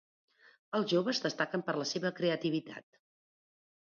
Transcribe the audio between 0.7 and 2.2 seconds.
Els joves destaquen per la seva